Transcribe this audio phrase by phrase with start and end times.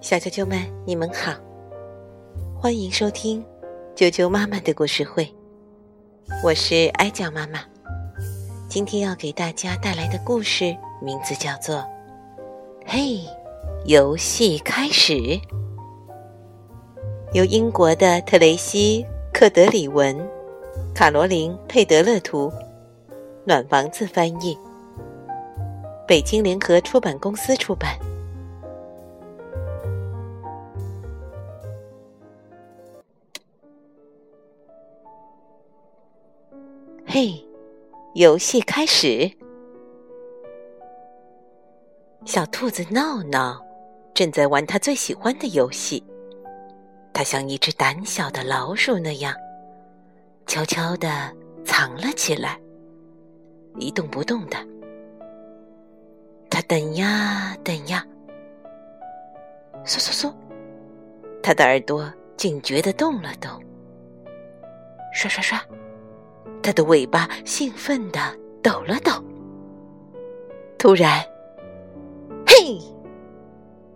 [0.00, 1.32] 小啾啾们，你们好，
[2.56, 3.44] 欢迎收听
[3.96, 5.28] 啾啾妈妈的故事会。
[6.44, 7.58] 我是哀酱妈妈，
[8.68, 11.78] 今天要给大家带来的故事名字叫做
[12.86, 13.20] 《嘿，
[13.86, 15.12] 游戏开始》，
[17.32, 19.04] 由英国的特雷西·
[19.36, 20.16] 克德里文、
[20.94, 22.52] 卡罗琳·佩德勒图、
[23.44, 24.56] 暖房子翻译，
[26.06, 27.98] 北京联合出版公司出版。
[37.04, 37.44] 嘿，
[38.14, 39.28] 游戏开始。
[42.24, 43.60] 小兔子闹闹
[44.14, 46.04] 正在玩他最喜欢的游戏。
[47.12, 49.34] 它像一只胆小的老鼠那样，
[50.46, 51.34] 悄悄地
[51.64, 52.60] 藏了起来，
[53.78, 54.75] 一动不动的。
[56.68, 58.04] 等呀等呀，
[59.84, 60.34] 嗖嗖嗖，
[61.40, 63.50] 它的耳朵警觉地动了动，
[65.12, 65.62] 刷刷刷。
[66.62, 68.18] 它的尾巴兴奋地
[68.60, 69.12] 抖了抖。
[70.76, 71.24] 突然，
[72.44, 72.80] 嘿！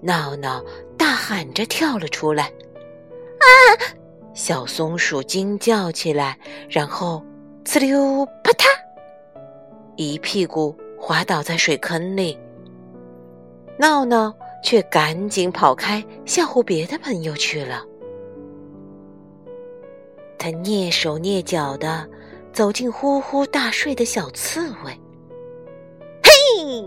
[0.00, 0.64] 闹闹
[0.96, 2.44] 大喊着跳了出来。
[2.44, 3.46] 啊！
[4.32, 6.38] 小松鼠惊叫起来，
[6.70, 7.22] 然后
[7.62, 8.64] 呲溜啪嗒，
[9.96, 12.38] 一屁股滑倒在水坑里。
[13.78, 17.84] 闹闹却赶紧跑开，吓唬别的朋友去了。
[20.38, 22.08] 他蹑手蹑脚的。
[22.54, 24.96] 走进呼呼大睡的小刺猬，
[26.22, 26.84] 嘿！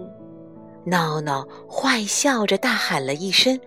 [0.85, 3.59] 闹闹坏笑着大喊了一声，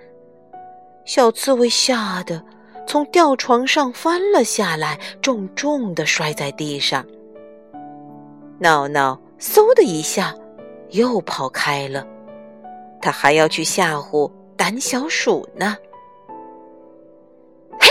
[1.05, 2.43] 小刺猬吓得
[2.87, 7.05] 从吊床上翻了下来，重重的摔在地上。
[8.59, 10.34] 闹闹嗖的一下
[10.93, 12.07] 又跑开了，
[13.01, 15.77] 他还要去吓唬胆小鼠呢。
[17.81, 17.89] 嘿！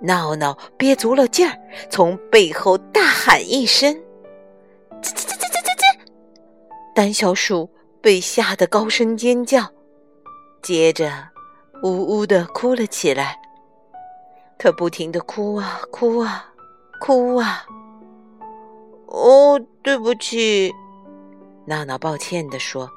[0.00, 1.58] 闹闹憋足了劲儿，
[1.90, 3.92] 从背后大喊一声
[5.02, 5.98] ：“吱吱吱吱吱吱吱！”
[6.94, 7.68] 胆小鼠
[8.00, 9.64] 被吓得高声尖叫，
[10.62, 11.10] 接着
[11.82, 13.38] 呜呜的哭了起来。
[14.58, 16.52] 他不停的哭啊哭啊
[17.00, 17.66] 哭啊！
[19.06, 20.72] 哦，对不起，
[21.66, 22.88] 闹闹抱歉的说：“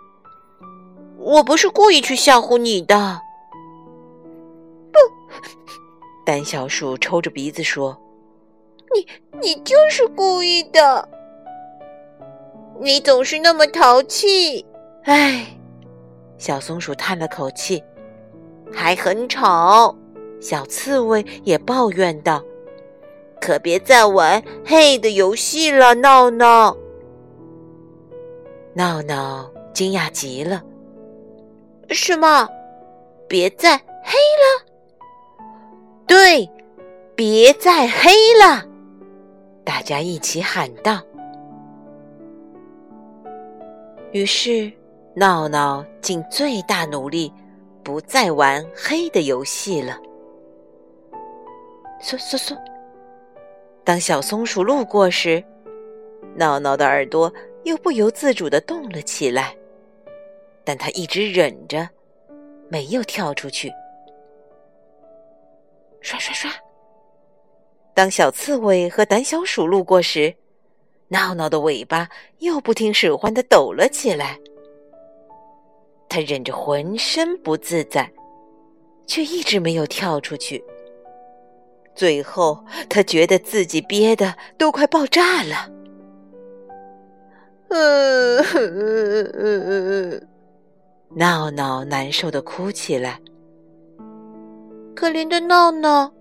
[1.19, 3.21] 我不是故意去吓唬你的。”
[4.91, 4.99] 不。
[6.25, 7.97] 胆小鼠抽着鼻子说
[8.93, 9.07] ：“你
[9.39, 11.07] 你就是故意的，
[12.79, 14.65] 你总是那么淘气。”
[15.05, 15.57] 哎，
[16.37, 17.83] 小松鼠叹了口气，
[18.71, 19.95] 还很吵。
[20.39, 22.43] 小刺猬也抱怨道
[23.41, 26.77] ：“可别再玩黑的游戏了，闹闹。”
[28.73, 30.63] 闹闹惊讶极了
[31.93, 32.47] ：“什么？
[33.27, 34.65] 别再黑了？”
[36.07, 36.49] 对，
[37.15, 38.11] 别再黑
[38.41, 38.65] 了！
[39.63, 41.01] 大家一起喊道。
[44.11, 44.71] 于是，
[45.15, 47.31] 闹闹尽最大努力，
[47.83, 49.99] 不再玩黑的游戏了。
[52.01, 52.57] 嗖嗖嗖！
[53.83, 55.43] 当小松鼠路过时，
[56.35, 57.31] 闹闹的耳朵
[57.65, 59.55] 又不由自主的动了起来，
[60.69, 61.89] 但他一直忍着，
[62.69, 63.73] 没有跳出去。
[65.99, 66.51] 刷刷刷！
[67.95, 70.31] 当小刺猬和胆小鼠路过时，
[71.07, 74.37] 闹闹的尾巴又不听使唤的抖了起来。
[76.07, 78.07] 他忍着浑身不自在，
[79.07, 80.63] 却一直没有跳出去。
[81.95, 85.67] 最后，他觉得自己憋的都快爆炸了。
[87.69, 88.39] 嗯，
[91.15, 93.19] 闹闹难受的哭起来。
[94.95, 96.11] 可怜的闹闹，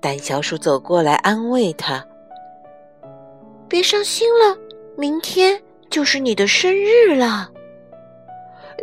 [0.00, 2.06] 胆小鼠走过来安慰他
[3.68, 4.56] ：“别伤心了，
[4.96, 5.60] 明天
[5.90, 7.50] 就是你的生日了。”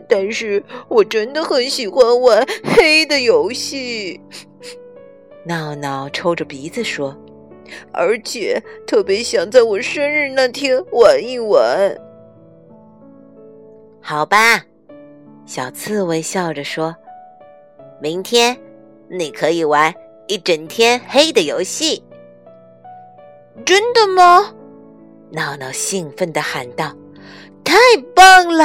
[0.08, 4.19] 但是我真的很喜欢玩黑的游戏，
[5.45, 7.16] 闹闹抽着鼻子说
[7.94, 11.95] ：“而且特别想在我生日那天玩一玩。”
[14.01, 14.66] 好吧，
[15.45, 16.95] 小刺猬笑着说
[18.01, 18.57] ：“明天。”
[19.13, 19.93] 你可以玩
[20.27, 22.01] 一整天黑的游戏，
[23.65, 24.55] 真的吗？
[25.31, 26.95] 闹闹兴奋的喊道
[27.61, 27.75] ：“太
[28.15, 28.63] 棒了！”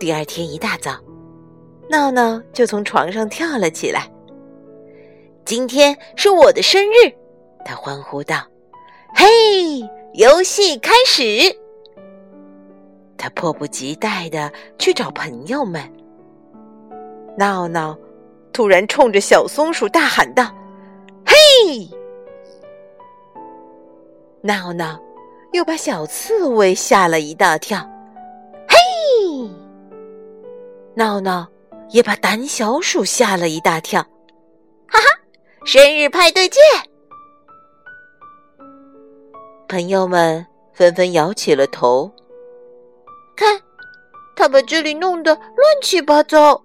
[0.00, 0.98] 第二天一大早，
[1.90, 4.10] 闹闹就从床上跳了起来。
[5.44, 7.12] 今天是我的生日，
[7.66, 8.36] 他欢呼道
[9.14, 9.26] ：“嘿，
[10.14, 11.22] 游戏开始！”
[13.20, 15.82] 他迫不及待的去找朋友们。
[17.36, 17.94] 闹闹
[18.50, 20.44] 突然冲着小松鼠大喊道
[21.26, 21.86] ：“嘿！”
[24.40, 24.98] 闹闹
[25.52, 27.78] 又把小刺猬吓了一大跳。
[28.66, 29.50] 嘿！
[30.94, 31.46] 闹闹
[31.90, 34.00] 也把胆小鼠吓了一大跳。
[34.88, 35.04] 哈哈，
[35.66, 36.62] 生日派对见！
[39.68, 42.10] 朋友们纷纷摇起了头。
[43.40, 43.58] 看，
[44.36, 46.62] 他把这里弄得乱七八糟。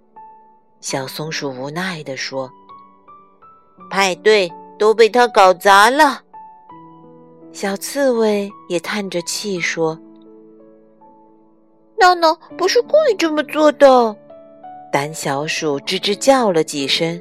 [0.81, 2.51] 小松鼠无奈地说
[3.89, 6.21] ：“派对都被他搞砸了。”
[7.53, 9.97] 小刺猬也叹着气说
[11.97, 14.13] ：“闹闹不是故意这么做的。”
[14.91, 17.17] 胆小鼠吱吱叫了几声，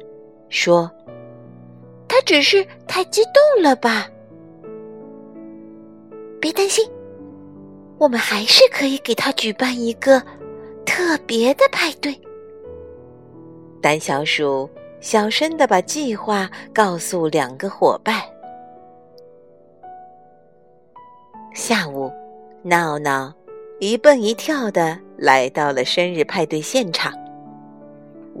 [0.49, 0.91] 说
[2.09, 4.05] ：“他只是太激动了吧。”
[6.41, 6.85] 别担心，
[7.97, 10.21] 我们还是可以给他举办一个
[10.85, 12.19] 特别的派对。
[13.81, 14.69] 胆小鼠
[14.99, 18.21] 小声的把计划告诉两个伙伴。
[21.53, 22.11] 下午，
[22.63, 23.33] 闹闹
[23.79, 27.13] 一蹦一跳的来到了生日派对现场。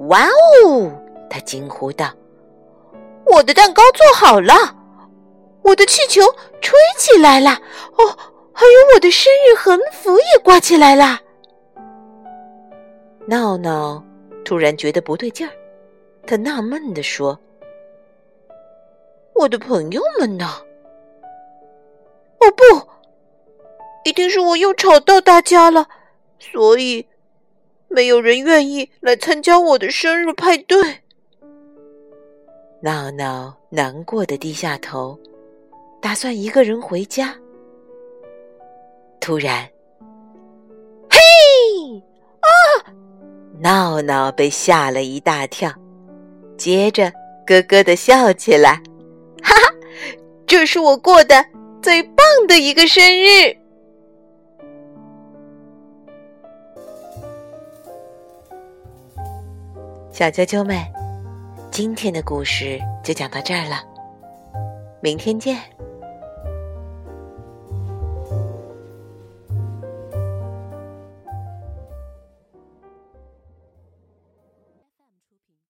[0.09, 0.25] 哇
[0.65, 0.91] 哦！
[1.29, 2.11] 他惊呼道
[3.25, 4.53] ：“我的蛋糕做好了！”
[5.63, 6.21] 我的气球
[6.61, 7.51] 吹起来了，
[7.97, 8.17] 哦，
[8.57, 11.19] 还有我的生日横幅也挂起来了。
[13.27, 14.01] 闹闹
[14.45, 15.51] 突然觉得不对劲儿，
[16.25, 17.37] 他纳闷地说
[19.35, 20.45] ：“我的朋友们呢？”
[22.39, 22.63] 哦不，
[24.09, 25.85] 一定是我又吵到大家了，
[26.39, 27.05] 所以
[27.89, 30.77] 没有人愿意来参加我的生日派对。
[32.81, 35.19] 闹闹难过的低下头。
[36.01, 37.35] 打算一个人回家，
[39.25, 39.67] 突然，
[41.09, 41.17] 嘿
[42.41, 42.93] 啊！
[43.59, 45.73] 闹闹被吓了一大跳，
[46.59, 47.11] 接着
[47.43, 48.73] 咯咯的笑起来，
[49.41, 49.73] 哈哈，
[50.45, 51.43] 这是我过的
[51.81, 52.17] 最棒
[52.47, 53.57] 的一个生日。
[60.11, 60.77] 小啾啾们，
[61.71, 63.83] 今天的故事就讲到这儿了，
[65.01, 65.74] 明天见。